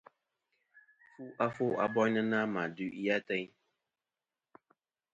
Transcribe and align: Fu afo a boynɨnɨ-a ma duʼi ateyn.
Fu 1.15 1.25
afo 1.45 1.65
a 1.83 1.85
boynɨnɨ-a 1.93 2.43
ma 2.53 2.63
duʼi 2.75 3.03
ateyn. 3.17 3.47